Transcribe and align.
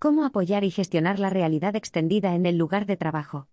¿Cómo 0.00 0.24
apoyar 0.24 0.62
y 0.62 0.70
gestionar 0.70 1.18
la 1.18 1.28
realidad 1.28 1.74
extendida 1.74 2.36
en 2.36 2.46
el 2.46 2.56
lugar 2.56 2.86
de 2.86 2.96
trabajo? 2.96 3.48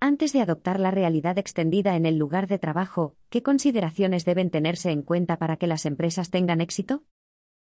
Antes 0.00 0.34
de 0.34 0.42
adoptar 0.42 0.78
la 0.78 0.90
realidad 0.90 1.38
extendida 1.38 1.96
en 1.96 2.04
el 2.04 2.18
lugar 2.18 2.46
de 2.46 2.58
trabajo, 2.58 3.16
¿qué 3.30 3.42
consideraciones 3.42 4.26
deben 4.26 4.50
tenerse 4.50 4.90
en 4.90 5.00
cuenta 5.00 5.38
para 5.38 5.56
que 5.56 5.66
las 5.66 5.86
empresas 5.86 6.28
tengan 6.28 6.60
éxito? 6.60 7.04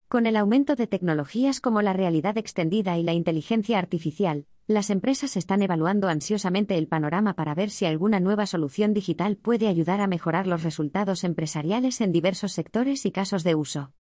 Con 0.08 0.28
el 0.28 0.38
aumento 0.38 0.78
de 0.78 0.88
tecnologías 0.88 1.60
como 1.60 1.82
la 1.82 1.92
realidad 1.92 2.38
extendida 2.38 2.98
y 2.98 3.04
la 3.04 3.12
inteligencia 3.12 3.78
artificial, 3.78 4.46
las 4.66 4.92
empresas 4.92 5.36
están 5.36 5.62
evaluando 5.62 6.08
ansiosamente 6.08 6.78
el 6.78 6.88
panorama 6.88 7.36
para 7.36 7.54
ver 7.54 7.70
si 7.70 7.86
alguna 7.86 8.22
nueva 8.22 8.46
solución 8.46 8.94
digital 8.94 9.36
puede 9.36 9.68
ayudar 9.68 10.00
a 10.00 10.08
mejorar 10.08 10.48
los 10.48 10.64
resultados 10.64 11.26
empresariales 11.26 12.00
en 12.00 12.14
diversos 12.14 12.54
sectores 12.54 13.06
y 13.06 13.12
casos 13.12 13.44
de 13.44 13.56
uso. 13.56 13.92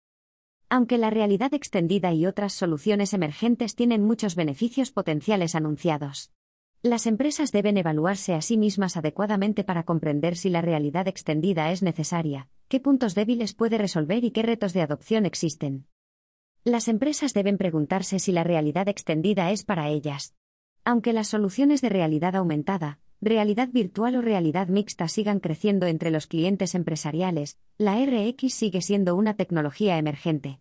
Aunque 0.71 0.99
la 0.99 1.09
realidad 1.09 1.55
extendida 1.55 2.13
y 2.13 2.27
otras 2.27 2.53
soluciones 2.53 3.15
emergentes 3.15 3.75
tienen 3.75 4.05
muchos 4.05 4.35
beneficios 4.35 4.91
potenciales 4.91 5.55
anunciados. 5.55 6.31
Las 6.83 7.07
empresas 7.07 7.51
deben 7.51 7.77
evaluarse 7.77 8.35
a 8.35 8.43
sí 8.43 8.57
mismas 8.57 8.97
adecuadamente 8.97 9.65
para 9.65 9.83
comprender 9.83 10.37
si 10.37 10.51
la 10.51 10.61
realidad 10.61 11.09
extendida 11.09 11.73
es 11.73 11.83
necesaria, 11.83 12.49
qué 12.69 12.81
puntos 12.81 13.15
débiles 13.15 13.55
puede 13.55 13.79
resolver 13.79 14.25
y 14.25 14.31
qué 14.31 14.43
retos 14.43 14.75
de 14.75 14.83
adopción 14.83 15.27
existen. 15.27 15.87
Las 16.65 16.87
empresas 16.87 17.33
deben 17.35 17.57
preguntarse 17.57 18.19
si 18.19 18.31
la 18.31 18.45
realidad 18.45 18.89
extendida 18.89 19.51
es 19.51 19.65
para 19.65 19.89
ellas. 19.89 20.35
Aunque 20.85 21.13
las 21.13 21.29
soluciones 21.29 21.81
de 21.81 21.89
realidad 21.89 22.37
aumentada, 22.37 23.01
realidad 23.21 23.71
virtual 23.73 24.17
o 24.17 24.23
realidad 24.23 24.69
mixta 24.69 25.09
sigan 25.09 25.41
creciendo 25.41 25.87
entre 25.87 26.11
los 26.11 26.27
clientes 26.27 26.75
empresariales, 26.75 27.59
la 27.77 27.97
RX 28.05 28.55
sigue 28.55 28.83
siendo 28.83 29.17
una 29.17 29.35
tecnología 29.35 29.99
emergente. 29.99 30.61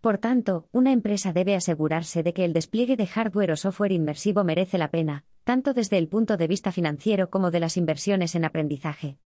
Por 0.00 0.18
tanto, 0.18 0.68
una 0.72 0.92
empresa 0.92 1.32
debe 1.32 1.54
asegurarse 1.54 2.22
de 2.22 2.32
que 2.32 2.44
el 2.44 2.52
despliegue 2.52 2.96
de 2.96 3.06
hardware 3.06 3.52
o 3.52 3.56
software 3.56 3.92
inmersivo 3.92 4.44
merece 4.44 4.78
la 4.78 4.90
pena, 4.90 5.24
tanto 5.44 5.74
desde 5.74 5.98
el 5.98 6.08
punto 6.08 6.36
de 6.36 6.46
vista 6.46 6.72
financiero 6.72 7.30
como 7.30 7.50
de 7.50 7.60
las 7.60 7.76
inversiones 7.76 8.34
en 8.34 8.44
aprendizaje. 8.44 9.18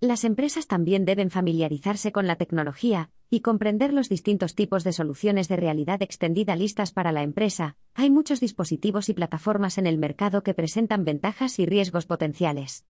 Las 0.00 0.24
empresas 0.24 0.66
también 0.66 1.04
deben 1.04 1.30
familiarizarse 1.30 2.10
con 2.10 2.26
la 2.26 2.36
tecnología 2.36 3.10
y 3.28 3.40
comprender 3.40 3.92
los 3.92 4.08
distintos 4.08 4.54
tipos 4.54 4.82
de 4.82 4.92
soluciones 4.92 5.46
de 5.48 5.56
realidad 5.56 6.00
extendida 6.00 6.56
listas 6.56 6.90
para 6.90 7.12
la 7.12 7.22
empresa. 7.22 7.76
Hay 7.94 8.08
muchos 8.08 8.40
dispositivos 8.40 9.10
y 9.10 9.14
plataformas 9.14 9.76
en 9.76 9.86
el 9.86 9.98
mercado 9.98 10.42
que 10.42 10.54
presentan 10.54 11.04
ventajas 11.04 11.58
y 11.58 11.66
riesgos 11.66 12.06
potenciales. 12.06 12.86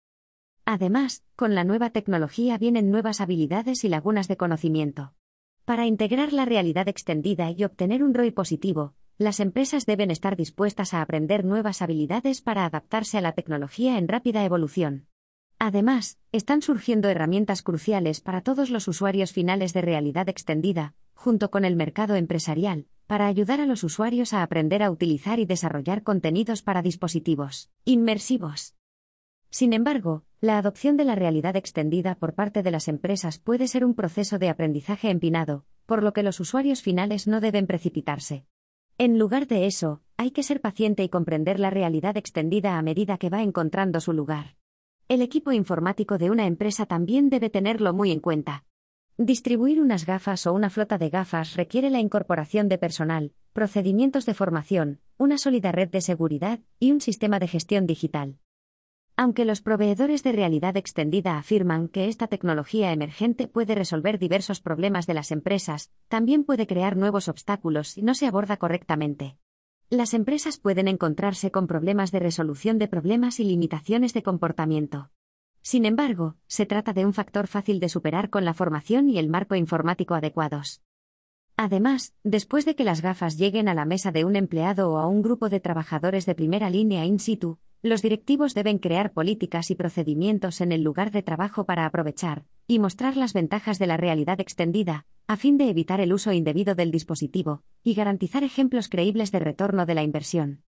Además, 0.66 1.23
con 1.36 1.53
la 1.53 1.64
nueva 1.64 1.92
tecnología 1.92 2.58
vienen 2.58 2.90
nuevas 2.90 3.22
habilidades 3.22 3.84
y 3.84 3.90
lagunas 3.90 4.28
de 4.28 4.38
conocimiento. 4.38 5.14
Para 5.66 5.88
integrar 5.88 6.31
la 6.31 6.45
realidad 6.45 6.88
extendida 6.88 7.49
y 7.49 7.63
obtener 7.63 8.03
un 8.03 8.13
ROI 8.13 8.30
positivo, 8.30 8.94
las 9.17 9.39
empresas 9.39 9.88
deben 9.88 10.11
estar 10.11 10.35
dispuestas 10.35 10.94
a 10.94 11.02
aprender 11.02 11.44
nuevas 11.44 11.81
habilidades 11.81 12.41
para 12.41 12.66
adaptarse 12.66 13.17
a 13.17 13.22
la 13.22 13.31
tecnología 13.31 13.97
en 13.97 14.07
rápida 14.07 14.45
evolución. 14.45 15.07
Además, 15.57 16.19
están 16.31 16.61
surgiendo 16.61 17.09
herramientas 17.09 17.63
cruciales 17.63 18.22
para 18.22 18.41
todos 18.41 18.69
los 18.69 18.88
usuarios 18.88 19.31
finales 19.31 19.73
de 19.73 19.81
realidad 19.81 20.30
extendida, 20.30 20.94
junto 21.16 21.49
con 21.49 21.66
el 21.66 21.75
mercado 21.75 22.13
empresarial, 22.13 22.85
para 23.07 23.25
ayudar 23.25 23.59
a 23.59 23.66
los 23.66 23.83
usuarios 23.83 24.33
a 24.33 24.44
aprender 24.44 24.83
a 24.83 24.91
utilizar 24.91 25.39
y 25.39 25.45
desarrollar 25.45 26.03
contenidos 26.03 26.61
para 26.61 26.83
dispositivos 26.83 27.72
inmersivos. 27.85 28.75
Sin 29.50 29.73
embargo, 29.73 30.25
la 30.45 30.59
adopción 30.59 30.95
de 30.95 31.05
la 31.05 31.15
realidad 31.15 31.55
extendida 31.55 32.13
por 32.13 32.35
parte 32.35 32.61
de 32.61 32.69
las 32.69 32.88
empresas 32.88 33.39
puede 33.39 33.67
ser 33.67 33.83
un 33.83 33.95
proceso 33.95 34.38
de 34.38 34.49
aprendizaje 34.49 35.09
empinado, 35.09 35.65
por 35.88 36.03
lo 36.03 36.13
que 36.13 36.21
los 36.21 36.39
usuarios 36.39 36.83
finales 36.83 37.25
no 37.25 37.41
deben 37.41 37.65
precipitarse. 37.65 38.45
En 38.99 39.17
lugar 39.17 39.47
de 39.47 39.66
eso, 39.66 40.03
hay 40.17 40.29
que 40.29 40.43
ser 40.43 40.61
paciente 40.61 41.03
y 41.03 41.09
comprender 41.09 41.59
la 41.59 41.71
realidad 41.71 42.16
extendida 42.16 42.77
a 42.77 42.83
medida 42.83 43.17
que 43.17 43.31
va 43.31 43.41
encontrando 43.41 43.99
su 43.99 44.13
lugar. 44.13 44.55
El 45.07 45.23
equipo 45.23 45.51
informático 45.51 46.19
de 46.19 46.29
una 46.29 46.45
empresa 46.45 46.85
también 46.85 47.31
debe 47.31 47.49
tenerlo 47.49 47.94
muy 47.94 48.11
en 48.11 48.19
cuenta. 48.19 48.66
Distribuir 49.17 49.81
unas 49.81 50.05
gafas 50.05 50.45
o 50.45 50.53
una 50.53 50.69
flota 50.69 51.00
de 51.00 51.09
gafas 51.09 51.55
requiere 51.55 51.89
la 51.89 52.00
incorporación 52.00 52.69
de 52.69 52.78
personal, 52.78 53.34
procedimientos 53.51 54.28
de 54.28 54.35
formación, 54.35 55.00
una 55.17 55.39
sólida 55.39 55.72
red 55.72 55.89
de 55.89 56.01
seguridad 56.01 56.59
y 56.79 56.91
un 56.91 57.01
sistema 57.01 57.39
de 57.39 57.47
gestión 57.47 57.88
digital. 57.88 58.38
Aunque 59.18 59.46
los 59.46 59.62
proveedores 59.62 60.24
de 60.24 60.34
realidad 60.34 60.76
extendida 60.76 61.38
afirman 61.38 61.88
que 61.88 62.09
esta 62.09 62.28
tecnología 62.28 62.92
emergente 62.92 63.48
puede 63.48 63.74
resolver 63.74 64.20
diversos 64.20 64.59
problemas 64.59 65.08
de 65.08 65.14
las 65.14 65.31
empresas, 65.31 65.90
también 66.09 66.44
puede 66.44 66.68
crear 66.68 66.98
nuevos 66.98 67.30
obstáculos 67.30 67.90
si 67.90 68.02
no 68.02 68.14
se 68.14 68.28
aborda 68.28 68.58
correctamente. 68.58 69.38
Las 69.90 70.14
empresas 70.14 70.58
pueden 70.58 70.90
encontrarse 70.90 71.50
con 71.50 71.66
problemas 71.66 72.12
de 72.12 72.20
resolución 72.20 72.78
de 72.78 72.90
problemas 72.90 73.40
y 73.40 73.46
limitaciones 73.46 74.14
de 74.14 74.24
comportamiento. 74.24 75.12
Sin 75.62 75.86
embargo, 75.86 76.36
se 76.47 76.66
trata 76.66 76.92
de 76.92 77.06
un 77.06 77.14
factor 77.14 77.47
fácil 77.47 77.80
de 77.80 77.88
superar 77.88 78.30
con 78.30 78.44
la 78.44 78.53
formación 78.53 79.09
y 79.09 79.18
el 79.18 79.30
marco 79.30 79.56
informático 79.56 80.14
adecuados. 80.14 80.82
Además, 81.56 82.14
después 82.24 82.66
de 82.66 82.76
que 82.76 82.84
las 82.84 83.02
gafas 83.02 83.38
lleguen 83.38 83.70
a 83.70 83.74
la 83.74 83.86
mesa 83.86 84.12
de 84.12 84.26
un 84.26 84.36
empleado 84.36 84.92
o 84.92 84.97
a 84.97 85.08
un 85.08 85.22
grupo 85.22 85.47
de 85.47 85.62
trabajadores 85.62 86.26
de 86.26 86.36
primera 86.36 86.70
línea 86.70 87.06
in 87.06 87.18
situ, 87.18 87.59
los 87.85 88.01
directivos 88.01 88.56
deben 88.56 88.79
crear 88.79 89.13
políticas 89.13 89.69
y 89.69 89.75
procedimientos 89.75 90.59
en 90.59 90.72
el 90.72 90.81
lugar 90.81 91.12
de 91.12 91.22
trabajo 91.22 91.68
para 91.68 91.85
aprovechar 91.85 92.46
y 92.66 92.79
mostrar 92.79 93.16
las 93.16 93.34
ventajas 93.34 93.78
de 93.78 93.85
la 93.85 93.96
realidad 93.96 94.41
extendida, 94.41 95.06
a 95.28 95.38
fin 95.38 95.59
de 95.59 95.69
evitar 95.69 96.01
el 96.01 96.12
uso 96.12 96.34
indebido 96.34 96.73
del 96.73 96.90
dispositivo 96.90 97.62
y 97.84 97.94
garantizar 97.94 98.44
ejemplos 98.44 98.90
creíbles 98.90 99.31
de 99.31 99.38
retorno 99.38 99.85
de 99.85 99.94
la 99.94 100.01
inversión. 100.01 100.63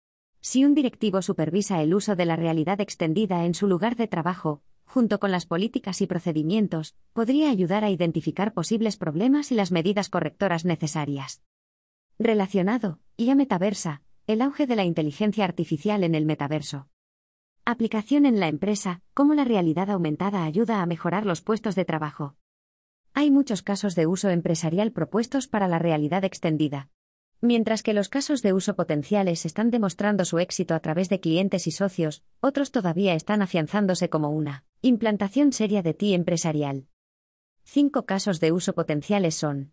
Si 0.42 0.66
un 0.66 0.74
directivo 0.74 1.22
supervisa 1.22 1.84
el 1.84 1.94
uso 1.94 2.16
de 2.16 2.26
la 2.26 2.36
realidad 2.36 2.82
extendida 2.82 3.46
en 3.46 3.54
su 3.54 3.68
lugar 3.68 3.96
de 3.96 4.08
trabajo, 4.08 4.64
junto 4.84 5.20
con 5.20 5.30
las 5.30 5.46
políticas 5.46 6.02
y 6.02 6.08
procedimientos, 6.08 6.96
podría 7.14 7.52
ayudar 7.52 7.84
a 7.84 7.92
identificar 7.92 8.56
posibles 8.56 8.98
problemas 8.98 9.52
y 9.52 9.56
las 9.56 9.72
medidas 9.72 10.10
correctoras 10.10 10.66
necesarias. 10.66 11.44
Relacionado, 12.18 12.98
y 13.18 13.30
a 13.30 13.36
metaversa, 13.36 14.02
el 14.26 14.42
auge 14.42 14.66
de 14.66 14.76
la 14.76 14.84
inteligencia 14.84 15.46
artificial 15.46 16.04
en 16.04 16.16
el 16.16 16.26
metaverso. 16.26 16.88
Aplicación 17.66 18.26
en 18.26 18.42
la 18.42 18.50
empresa, 18.50 19.02
cómo 19.14 19.36
la 19.36 19.46
realidad 19.46 19.90
aumentada 19.90 20.44
ayuda 20.44 20.82
a 20.82 20.86
mejorar 20.86 21.26
los 21.26 21.42
puestos 21.42 21.76
de 21.76 21.86
trabajo. 21.86 22.36
Hay 23.14 23.32
muchos 23.32 23.62
casos 23.62 23.96
de 23.96 24.06
uso 24.06 24.30
empresarial 24.30 24.92
propuestos 24.92 25.48
para 25.48 25.70
la 25.70 25.80
realidad 25.80 26.26
extendida. 26.26 26.90
Mientras 27.40 27.82
que 27.82 27.94
los 27.94 28.10
casos 28.10 28.42
de 28.42 28.52
uso 28.52 28.76
potenciales 28.76 29.46
están 29.46 29.72
demostrando 29.72 30.26
su 30.26 30.40
éxito 30.40 30.76
a 30.76 30.82
través 30.82 31.08
de 31.08 31.22
clientes 31.22 31.66
y 31.66 31.72
socios, 31.72 32.26
otros 32.42 32.72
todavía 32.72 33.14
están 33.14 33.42
afianzándose 33.42 34.10
como 34.10 34.30
una 34.30 34.66
implantación 34.82 35.54
seria 35.54 35.82
de 35.82 35.94
TI 35.94 36.16
empresarial. 36.16 36.88
Cinco 37.64 38.06
casos 38.06 38.42
de 38.42 38.52
uso 38.52 38.74
potenciales 38.74 39.36
son 39.36 39.72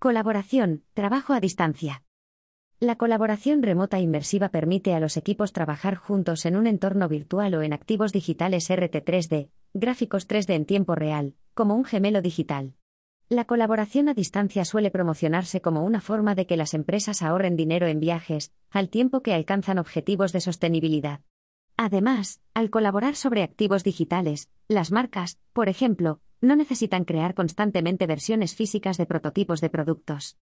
Colaboración, 0.00 0.82
trabajo 0.94 1.32
a 1.32 1.38
distancia. 1.38 2.02
La 2.84 2.96
colaboración 2.96 3.62
remota 3.62 3.98
inmersiva 3.98 4.50
permite 4.50 4.92
a 4.92 5.00
los 5.00 5.16
equipos 5.16 5.54
trabajar 5.54 5.94
juntos 5.94 6.44
en 6.44 6.54
un 6.54 6.66
entorno 6.66 7.08
virtual 7.08 7.54
o 7.54 7.62
en 7.62 7.72
activos 7.72 8.12
digitales 8.12 8.68
RT3D, 8.68 9.48
gráficos 9.72 10.28
3D 10.28 10.52
en 10.52 10.66
tiempo 10.66 10.94
real, 10.94 11.34
como 11.54 11.76
un 11.76 11.86
gemelo 11.86 12.20
digital. 12.20 12.74
La 13.30 13.46
colaboración 13.46 14.10
a 14.10 14.12
distancia 14.12 14.66
suele 14.66 14.90
promocionarse 14.90 15.62
como 15.62 15.82
una 15.82 16.02
forma 16.02 16.34
de 16.34 16.46
que 16.46 16.58
las 16.58 16.74
empresas 16.74 17.22
ahorren 17.22 17.56
dinero 17.56 17.86
en 17.86 18.00
viajes, 18.00 18.52
al 18.68 18.90
tiempo 18.90 19.22
que 19.22 19.32
alcanzan 19.32 19.78
objetivos 19.78 20.34
de 20.34 20.42
sostenibilidad. 20.42 21.20
Además, 21.78 22.42
al 22.52 22.68
colaborar 22.68 23.16
sobre 23.16 23.44
activos 23.44 23.82
digitales, 23.82 24.50
las 24.68 24.92
marcas, 24.92 25.38
por 25.54 25.70
ejemplo, 25.70 26.20
no 26.42 26.54
necesitan 26.54 27.06
crear 27.06 27.32
constantemente 27.32 28.06
versiones 28.06 28.54
físicas 28.54 28.98
de 28.98 29.06
prototipos 29.06 29.62
de 29.62 29.70
productos. 29.70 30.36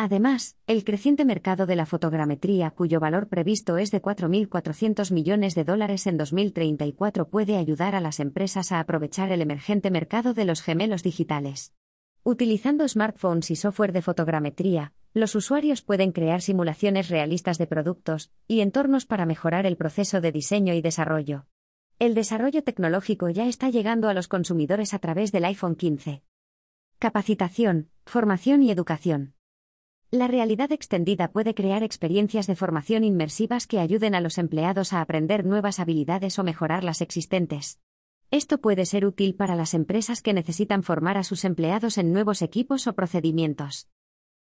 Además, 0.00 0.56
el 0.68 0.84
creciente 0.84 1.24
mercado 1.24 1.66
de 1.66 1.74
la 1.74 1.84
fotogrametría, 1.84 2.70
cuyo 2.70 3.00
valor 3.00 3.26
previsto 3.26 3.78
es 3.78 3.90
de 3.90 4.00
4.400 4.00 5.12
millones 5.12 5.56
de 5.56 5.64
dólares 5.64 6.06
en 6.06 6.16
2034, 6.16 7.28
puede 7.28 7.56
ayudar 7.56 7.96
a 7.96 8.00
las 8.00 8.20
empresas 8.20 8.70
a 8.70 8.78
aprovechar 8.78 9.32
el 9.32 9.42
emergente 9.42 9.90
mercado 9.90 10.34
de 10.34 10.44
los 10.44 10.62
gemelos 10.62 11.02
digitales. 11.02 11.74
Utilizando 12.22 12.86
smartphones 12.86 13.50
y 13.50 13.56
software 13.56 13.90
de 13.90 14.02
fotogrametría, 14.02 14.92
los 15.14 15.34
usuarios 15.34 15.82
pueden 15.82 16.12
crear 16.12 16.42
simulaciones 16.42 17.08
realistas 17.08 17.58
de 17.58 17.66
productos 17.66 18.30
y 18.46 18.60
entornos 18.60 19.04
para 19.04 19.26
mejorar 19.26 19.66
el 19.66 19.76
proceso 19.76 20.20
de 20.20 20.30
diseño 20.30 20.74
y 20.74 20.80
desarrollo. 20.80 21.46
El 21.98 22.14
desarrollo 22.14 22.62
tecnológico 22.62 23.30
ya 23.30 23.48
está 23.48 23.68
llegando 23.68 24.08
a 24.08 24.14
los 24.14 24.28
consumidores 24.28 24.94
a 24.94 25.00
través 25.00 25.32
del 25.32 25.44
iPhone 25.44 25.74
15. 25.74 26.22
Capacitación, 27.00 27.90
formación 28.06 28.62
y 28.62 28.70
educación. 28.70 29.34
La 30.10 30.26
realidad 30.26 30.72
extendida 30.72 31.28
puede 31.28 31.54
crear 31.54 31.82
experiencias 31.82 32.46
de 32.46 32.56
formación 32.56 33.04
inmersivas 33.04 33.66
que 33.66 33.78
ayuden 33.78 34.14
a 34.14 34.22
los 34.22 34.38
empleados 34.38 34.94
a 34.94 35.02
aprender 35.02 35.44
nuevas 35.44 35.80
habilidades 35.80 36.38
o 36.38 36.44
mejorar 36.44 36.82
las 36.82 37.02
existentes. 37.02 37.78
Esto 38.30 38.56
puede 38.56 38.86
ser 38.86 39.04
útil 39.04 39.34
para 39.34 39.54
las 39.54 39.74
empresas 39.74 40.22
que 40.22 40.32
necesitan 40.32 40.82
formar 40.82 41.18
a 41.18 41.24
sus 41.24 41.44
empleados 41.44 41.98
en 41.98 42.14
nuevos 42.14 42.40
equipos 42.40 42.86
o 42.86 42.94
procedimientos. 42.94 43.86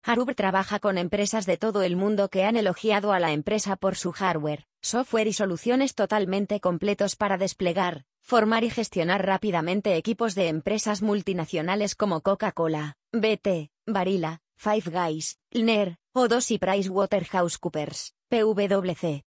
Aruber 0.03 0.35
trabaja 0.35 0.81
con 0.81 0.99
empresas 0.99 1.47
de 1.47 1.57
todo 1.57 1.85
el 1.85 1.95
mundo 1.95 2.31
que 2.31 2.43
han 2.43 2.57
elogiado 2.57 3.13
a 3.13 3.21
la 3.21 3.31
empresa 3.31 3.77
por 3.77 3.95
su 3.95 4.11
hardware, 4.11 4.67
software 4.83 5.29
y 5.29 5.33
soluciones 5.33 5.95
totalmente 5.95 6.59
completos 6.59 7.15
para 7.15 7.39
desplegar, 7.39 8.07
formar 8.21 8.65
y 8.65 8.71
gestionar 8.71 9.25
rápidamente 9.25 9.95
equipos 9.95 10.35
de 10.35 10.49
empresas 10.49 11.01
multinacionales 11.01 11.95
como 11.95 12.23
Coca-Cola, 12.23 12.97
BT, 13.13 13.71
Barilla, 13.87 14.41
Five 14.57 14.85
Guys, 14.91 15.39
Lner, 15.51 15.97
O2 16.15 16.51
y 16.53 16.59
PricewaterhouseCoopers, 16.59 18.15
PwC. 18.29 19.25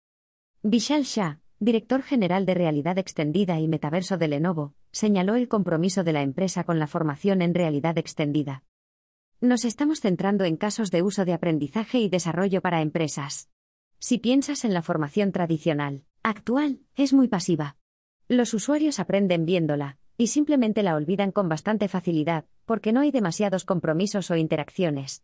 Vishal 0.64 1.04
Shah, 1.04 1.40
director 1.60 2.02
general 2.02 2.46
de 2.46 2.54
Realidad 2.54 2.98
Extendida 2.98 3.60
y 3.60 3.68
Metaverso 3.68 4.18
de 4.18 4.28
Lenovo, 4.28 4.74
señaló 4.92 5.36
el 5.36 5.48
compromiso 5.48 6.04
de 6.04 6.14
la 6.14 6.22
empresa 6.22 6.64
con 6.64 6.80
la 6.80 6.88
formación 6.88 7.42
en 7.42 7.54
realidad 7.54 7.98
extendida. 7.98 8.64
Nos 9.40 9.66
estamos 9.66 10.02
centrando 10.02 10.44
en 10.44 10.58
casos 10.58 10.92
de 10.92 11.02
uso 11.02 11.26
de 11.26 11.34
aprendizaje 11.34 12.00
y 12.00 12.10
desarrollo 12.10 12.62
para 12.62 12.82
empresas. 12.82 13.50
Si 14.00 14.18
piensas 14.18 14.66
en 14.66 14.74
la 14.74 14.82
formación 14.82 15.32
tradicional, 15.32 16.04
actual, 16.24 16.82
es 16.96 17.14
muy 17.14 17.28
pasiva. 17.28 17.78
Los 18.28 18.54
usuarios 18.54 19.00
aprenden 19.00 19.46
viéndola, 19.46 19.98
y 20.22 20.28
simplemente 20.28 20.84
la 20.84 20.96
olvidan 20.96 21.32
con 21.32 21.50
bastante 21.50 21.88
facilidad, 21.88 22.46
porque 22.66 22.94
no 22.94 23.00
hay 23.00 23.10
demasiados 23.10 23.66
compromisos 23.66 24.30
o 24.30 24.36
interacciones. 24.36 25.24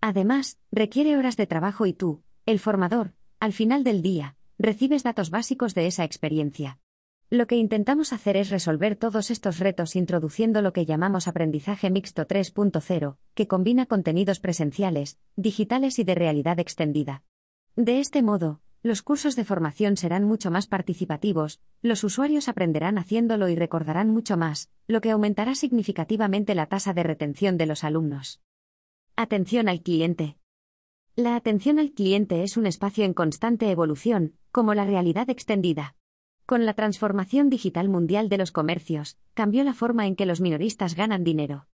Además, 0.00 0.58
requiere 0.72 1.18
horas 1.18 1.36
de 1.36 1.46
trabajo 1.46 1.84
y 1.84 1.92
tú, 1.92 2.22
el 2.46 2.58
formador, 2.58 3.12
al 3.40 3.52
final 3.52 3.84
del 3.84 4.00
día, 4.00 4.36
recibes 4.58 5.02
datos 5.02 5.28
básicos 5.28 5.74
de 5.74 5.86
esa 5.86 6.04
experiencia. 6.04 6.78
Lo 7.28 7.46
que 7.46 7.56
intentamos 7.56 8.14
hacer 8.14 8.38
es 8.38 8.48
resolver 8.48 8.96
todos 8.96 9.30
estos 9.30 9.58
retos 9.58 9.96
introduciendo 9.96 10.62
lo 10.62 10.72
que 10.72 10.86
llamamos 10.86 11.28
aprendizaje 11.28 11.90
mixto 11.90 12.26
3.0, 12.26 13.18
que 13.34 13.48
combina 13.48 13.84
contenidos 13.84 14.40
presenciales, 14.40 15.18
digitales 15.36 15.98
y 15.98 16.04
de 16.04 16.14
realidad 16.14 16.58
extendida. 16.58 17.22
De 17.76 18.00
este 18.00 18.22
modo, 18.22 18.62
los 18.82 19.02
cursos 19.02 19.34
de 19.36 19.44
formación 19.44 19.96
serán 19.96 20.24
mucho 20.24 20.50
más 20.50 20.66
participativos, 20.66 21.60
los 21.82 22.04
usuarios 22.04 22.48
aprenderán 22.48 22.98
haciéndolo 22.98 23.48
y 23.48 23.56
recordarán 23.56 24.10
mucho 24.10 24.36
más, 24.36 24.70
lo 24.86 25.00
que 25.00 25.10
aumentará 25.10 25.54
significativamente 25.54 26.54
la 26.54 26.66
tasa 26.66 26.94
de 26.94 27.02
retención 27.02 27.56
de 27.58 27.66
los 27.66 27.84
alumnos. 27.84 28.40
Atención 29.16 29.68
al 29.68 29.82
cliente. 29.82 30.38
La 31.16 31.34
atención 31.34 31.80
al 31.80 31.90
cliente 31.90 32.44
es 32.44 32.56
un 32.56 32.66
espacio 32.66 33.04
en 33.04 33.14
constante 33.14 33.70
evolución, 33.70 34.34
como 34.52 34.74
la 34.74 34.84
realidad 34.84 35.28
extendida. 35.28 35.96
Con 36.46 36.64
la 36.64 36.74
transformación 36.74 37.50
digital 37.50 37.88
mundial 37.88 38.28
de 38.28 38.38
los 38.38 38.52
comercios, 38.52 39.18
cambió 39.34 39.64
la 39.64 39.74
forma 39.74 40.06
en 40.06 40.14
que 40.14 40.24
los 40.24 40.40
minoristas 40.40 40.94
ganan 40.94 41.24
dinero. 41.24 41.66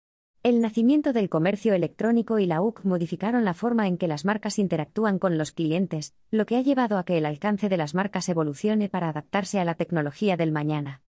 El 0.44 0.61
nacimiento 0.61 1.12
del 1.12 1.29
comercio 1.29 1.73
electrónico 1.73 2.41
y 2.41 2.47
la 2.47 2.62
UC 2.62 2.83
modificaron 2.83 3.44
la 3.44 3.55
forma 3.55 3.87
en 3.87 3.97
que 3.97 4.09
las 4.09 4.25
marcas 4.25 4.59
interactúan 4.59 5.21
con 5.21 5.39
los 5.39 5.53
clientes, 5.53 6.17
lo 6.33 6.47
que 6.47 6.56
ha 6.56 6.62
llevado 6.62 6.99
a 6.99 7.05
que 7.05 7.17
el 7.17 7.27
alcance 7.27 7.69
de 7.69 7.77
las 7.77 7.94
marcas 7.94 8.29
evolucione 8.29 8.89
para 8.89 9.09
adaptarse 9.09 9.61
a 9.61 9.65
la 9.65 9.77
tecnología 9.77 10.37
del 10.37 10.50
mañana. 10.50 11.03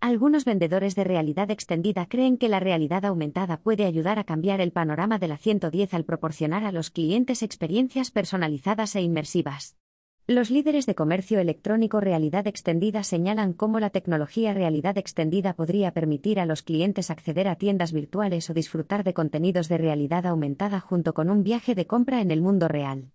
Algunos 0.00 0.46
vendedores 0.46 0.94
de 0.94 1.04
realidad 1.04 1.50
extendida 1.50 2.06
creen 2.06 2.38
que 2.38 2.48
la 2.48 2.58
realidad 2.58 3.04
aumentada 3.04 3.58
puede 3.58 3.84
ayudar 3.84 4.18
a 4.18 4.24
cambiar 4.24 4.62
el 4.62 4.72
panorama 4.72 5.18
de 5.18 5.28
la 5.28 5.36
110 5.36 5.92
al 5.92 6.06
proporcionar 6.06 6.64
a 6.64 6.72
los 6.72 6.88
clientes 6.88 7.42
experiencias 7.42 8.10
personalizadas 8.10 8.96
e 8.96 9.02
inmersivas. 9.02 9.76
Los 10.26 10.50
líderes 10.50 10.86
de 10.86 10.94
comercio 10.94 11.38
electrónico 11.38 12.00
realidad 12.00 12.46
extendida 12.46 13.02
señalan 13.02 13.52
cómo 13.52 13.78
la 13.78 13.90
tecnología 13.90 14.54
realidad 14.54 14.96
extendida 14.96 15.52
podría 15.52 15.92
permitir 15.92 16.40
a 16.40 16.46
los 16.46 16.62
clientes 16.62 17.10
acceder 17.10 17.46
a 17.46 17.56
tiendas 17.56 17.92
virtuales 17.92 18.48
o 18.48 18.54
disfrutar 18.54 19.04
de 19.04 19.12
contenidos 19.12 19.68
de 19.68 19.76
realidad 19.76 20.24
aumentada 20.24 20.80
junto 20.80 21.12
con 21.12 21.28
un 21.28 21.42
viaje 21.42 21.74
de 21.74 21.86
compra 21.86 22.22
en 22.22 22.30
el 22.30 22.40
mundo 22.40 22.68
real. 22.68 23.10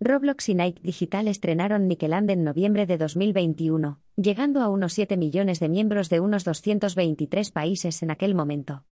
Roblox 0.00 0.48
y 0.48 0.56
Nike 0.56 0.82
Digital 0.82 1.28
estrenaron 1.28 1.86
Nickeland 1.86 2.28
en 2.28 2.42
noviembre 2.42 2.86
de 2.86 2.98
2021, 2.98 4.00
llegando 4.16 4.60
a 4.60 4.70
unos 4.70 4.92
7 4.94 5.16
millones 5.16 5.60
de 5.60 5.68
miembros 5.68 6.08
de 6.08 6.18
unos 6.18 6.42
223 6.42 7.52
países 7.52 8.02
en 8.02 8.10
aquel 8.10 8.34
momento. 8.34 8.86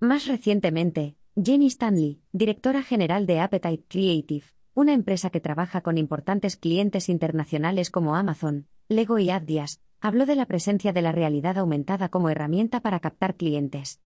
Más 0.00 0.26
recientemente, 0.26 1.16
Jenny 1.36 1.66
Stanley, 1.66 2.22
directora 2.32 2.82
general 2.82 3.26
de 3.26 3.40
Appetite 3.40 3.84
Creative, 3.88 4.46
una 4.74 4.94
empresa 4.94 5.30
que 5.30 5.40
trabaja 5.40 5.82
con 5.82 5.98
importantes 5.98 6.56
clientes 6.56 7.08
internacionales 7.08 7.90
como 7.90 8.16
Amazon, 8.16 8.66
Lego 8.88 9.18
y 9.18 9.30
Adidas, 9.30 9.80
habló 10.00 10.26
de 10.26 10.34
la 10.34 10.46
presencia 10.46 10.92
de 10.92 11.02
la 11.02 11.12
realidad 11.12 11.58
aumentada 11.58 12.08
como 12.08 12.30
herramienta 12.30 12.80
para 12.80 13.00
captar 13.00 13.36
clientes. 13.36 14.00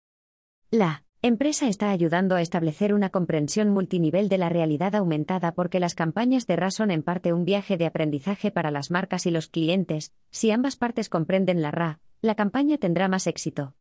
La 0.70 1.04
empresa 1.22 1.68
está 1.68 1.90
ayudando 1.90 2.34
a 2.34 2.42
establecer 2.42 2.92
una 2.92 3.10
comprensión 3.10 3.70
multinivel 3.70 4.28
de 4.28 4.38
la 4.38 4.48
realidad 4.48 4.94
aumentada 4.94 5.52
porque 5.52 5.80
las 5.80 5.94
campañas 5.94 6.46
de 6.46 6.56
RA 6.56 6.70
son 6.70 6.90
en 6.90 7.02
parte 7.02 7.32
un 7.32 7.44
viaje 7.44 7.76
de 7.76 7.86
aprendizaje 7.86 8.50
para 8.50 8.70
las 8.70 8.90
marcas 8.90 9.26
y 9.26 9.30
los 9.30 9.48
clientes, 9.48 10.12
si 10.30 10.50
ambas 10.50 10.76
partes 10.76 11.08
comprenden 11.08 11.62
la 11.62 11.70
RA, 11.70 12.00
la 12.20 12.34
campaña 12.34 12.76
tendrá 12.78 13.08
más 13.08 13.26
éxito. 13.26 13.74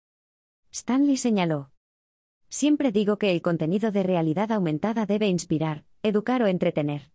Stanley 0.72 1.18
señaló. 1.18 1.72
Siempre 2.50 2.92
digo 2.92 3.18
que 3.18 3.32
el 3.32 3.42
contenido 3.42 3.92
de 3.92 4.04
realidad 4.04 4.52
aumentada 4.52 5.06
debe 5.06 5.28
inspirar, 5.28 5.84
educar 6.08 6.44
o 6.44 6.48
entretener. 6.48 7.10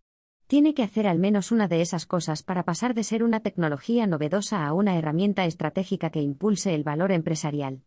Tiene 0.49 0.75
que 0.75 0.83
hacer 0.83 1.07
al 1.07 1.21
menos 1.21 1.53
una 1.53 1.69
de 1.69 1.81
esas 1.81 2.07
cosas 2.07 2.43
para 2.43 2.65
pasar 2.65 2.93
de 2.93 3.05
ser 3.05 3.23
una 3.23 3.39
tecnología 3.39 4.09
novedosa 4.09 4.67
a 4.67 4.73
una 4.73 4.99
herramienta 4.99 5.45
estratégica 5.45 6.11
que 6.11 6.21
impulse 6.21 6.75
el 6.75 6.83
valor 6.83 7.13
empresarial. 7.13 7.85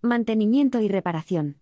Mantenimiento 0.00 0.80
y 0.80 0.88
reparación. 0.88 1.60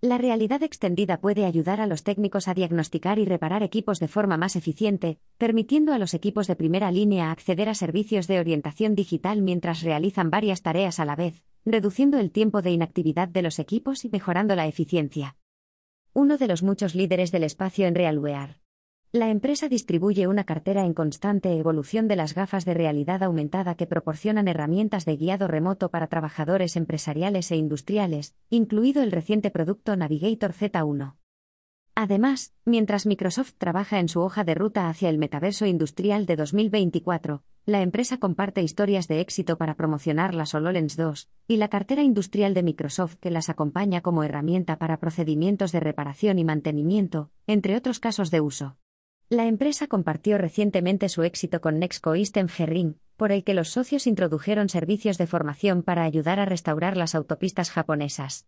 La 0.00 0.18
realidad 0.18 0.64
extendida 0.64 1.20
puede 1.20 1.46
ayudar 1.46 1.80
a 1.80 1.86
los 1.86 2.02
técnicos 2.02 2.48
a 2.48 2.54
diagnosticar 2.54 3.20
y 3.20 3.26
reparar 3.26 3.62
equipos 3.62 4.00
de 4.00 4.08
forma 4.08 4.36
más 4.36 4.56
eficiente, 4.56 5.20
permitiendo 5.38 5.92
a 5.92 5.98
los 5.98 6.14
equipos 6.14 6.48
de 6.48 6.56
primera 6.56 6.90
línea 6.90 7.30
acceder 7.30 7.68
a 7.68 7.74
servicios 7.74 8.26
de 8.26 8.40
orientación 8.40 8.96
digital 8.96 9.40
mientras 9.40 9.82
realizan 9.82 10.30
varias 10.30 10.62
tareas 10.62 10.98
a 10.98 11.04
la 11.04 11.14
vez, 11.14 11.44
reduciendo 11.64 12.18
el 12.18 12.32
tiempo 12.32 12.60
de 12.60 12.72
inactividad 12.72 13.28
de 13.28 13.42
los 13.42 13.60
equipos 13.60 14.04
y 14.04 14.08
mejorando 14.08 14.56
la 14.56 14.66
eficiencia. 14.66 15.36
Uno 16.16 16.38
de 16.38 16.46
los 16.46 16.62
muchos 16.62 16.94
líderes 16.94 17.32
del 17.32 17.42
espacio 17.42 17.88
en 17.88 17.96
RealWear. 17.96 18.60
La 19.10 19.30
empresa 19.30 19.68
distribuye 19.68 20.28
una 20.28 20.44
cartera 20.44 20.84
en 20.84 20.94
constante 20.94 21.52
evolución 21.58 22.06
de 22.06 22.14
las 22.14 22.36
gafas 22.36 22.64
de 22.64 22.72
realidad 22.72 23.24
aumentada 23.24 23.74
que 23.74 23.88
proporcionan 23.88 24.46
herramientas 24.46 25.06
de 25.06 25.16
guiado 25.16 25.48
remoto 25.48 25.90
para 25.90 26.06
trabajadores 26.06 26.76
empresariales 26.76 27.50
e 27.50 27.56
industriales, 27.56 28.36
incluido 28.48 29.02
el 29.02 29.10
reciente 29.10 29.50
producto 29.50 29.96
Navigator 29.96 30.52
Z1. 30.52 31.16
Además, 31.96 32.54
mientras 32.64 33.06
Microsoft 33.06 33.54
trabaja 33.58 33.98
en 33.98 34.08
su 34.08 34.20
hoja 34.20 34.44
de 34.44 34.54
ruta 34.54 34.88
hacia 34.88 35.08
el 35.08 35.18
metaverso 35.18 35.66
industrial 35.66 36.26
de 36.26 36.36
2024, 36.36 37.42
la 37.66 37.80
empresa 37.80 38.18
comparte 38.18 38.60
historias 38.60 39.08
de 39.08 39.20
éxito 39.20 39.56
para 39.56 39.74
promocionar 39.74 40.34
las 40.34 40.54
HoloLens 40.54 40.96
2 40.96 41.30
y 41.48 41.56
la 41.56 41.68
cartera 41.68 42.02
industrial 42.02 42.52
de 42.52 42.62
Microsoft 42.62 43.16
que 43.16 43.30
las 43.30 43.48
acompaña 43.48 44.02
como 44.02 44.22
herramienta 44.22 44.78
para 44.78 44.98
procedimientos 44.98 45.72
de 45.72 45.80
reparación 45.80 46.38
y 46.38 46.44
mantenimiento, 46.44 47.30
entre 47.46 47.74
otros 47.76 48.00
casos 48.00 48.30
de 48.30 48.42
uso. 48.42 48.76
La 49.30 49.46
empresa 49.46 49.86
compartió 49.86 50.36
recientemente 50.36 51.08
su 51.08 51.22
éxito 51.22 51.62
con 51.62 51.78
Nexco 51.78 52.14
Eastern 52.14 52.50
Ferring, 52.50 52.98
por 53.16 53.32
el 53.32 53.44
que 53.44 53.54
los 53.54 53.70
socios 53.70 54.06
introdujeron 54.06 54.68
servicios 54.68 55.16
de 55.16 55.26
formación 55.26 55.82
para 55.82 56.04
ayudar 56.04 56.40
a 56.40 56.44
restaurar 56.44 56.98
las 56.98 57.14
autopistas 57.14 57.70
japonesas. 57.70 58.42